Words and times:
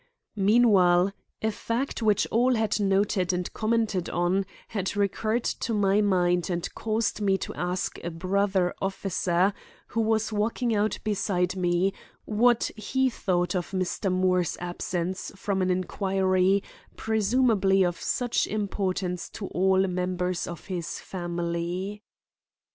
Meanwhile 0.35 1.13
a 1.43 1.51
fact 1.51 2.01
which 2.01 2.25
all 2.31 2.55
had 2.55 2.79
noted 2.79 3.31
and 3.31 3.53
commented 3.53 4.09
on 4.09 4.47
had 4.69 4.95
recurred 4.97 5.43
to 5.43 5.75
my 5.75 6.01
mind 6.01 6.49
and 6.49 6.73
caused 6.73 7.21
me 7.21 7.37
to 7.37 7.53
ask 7.53 8.03
a 8.03 8.09
brother 8.09 8.73
officer 8.81 9.53
who 9.89 10.01
was 10.01 10.33
walking 10.33 10.73
out 10.75 10.97
beside 11.03 11.55
me 11.55 11.93
what 12.25 12.71
he 12.75 13.11
thought 13.11 13.55
of 13.55 13.69
Mr. 13.69 14.11
Moore's 14.11 14.57
absence 14.59 15.31
from 15.35 15.61
an 15.61 15.69
inquiry 15.69 16.63
presumably 16.95 17.83
of 17.85 18.01
such 18.01 18.47
importance 18.47 19.29
to 19.29 19.45
all 19.49 19.85
members 19.87 20.47
of 20.47 20.65
this 20.67 20.99
family. 20.99 22.01